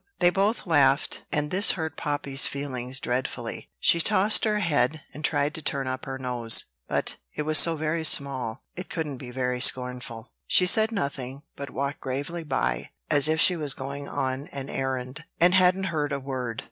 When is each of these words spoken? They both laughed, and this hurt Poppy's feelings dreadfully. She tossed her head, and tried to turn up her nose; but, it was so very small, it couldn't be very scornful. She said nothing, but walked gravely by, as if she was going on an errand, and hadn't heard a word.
They 0.17 0.31
both 0.31 0.65
laughed, 0.65 1.25
and 1.31 1.51
this 1.51 1.73
hurt 1.73 1.95
Poppy's 1.95 2.47
feelings 2.47 2.99
dreadfully. 2.99 3.69
She 3.79 4.01
tossed 4.01 4.45
her 4.45 4.57
head, 4.57 5.01
and 5.13 5.23
tried 5.23 5.53
to 5.53 5.61
turn 5.61 5.85
up 5.85 6.05
her 6.05 6.17
nose; 6.17 6.65
but, 6.87 7.17
it 7.37 7.43
was 7.43 7.59
so 7.59 7.75
very 7.75 8.03
small, 8.03 8.63
it 8.75 8.89
couldn't 8.89 9.17
be 9.17 9.29
very 9.29 9.61
scornful. 9.61 10.33
She 10.47 10.65
said 10.65 10.91
nothing, 10.91 11.43
but 11.55 11.69
walked 11.69 11.99
gravely 11.99 12.43
by, 12.43 12.89
as 13.11 13.27
if 13.27 13.39
she 13.39 13.55
was 13.55 13.75
going 13.75 14.07
on 14.09 14.47
an 14.47 14.69
errand, 14.69 15.23
and 15.39 15.53
hadn't 15.53 15.83
heard 15.93 16.11
a 16.11 16.19
word. 16.19 16.59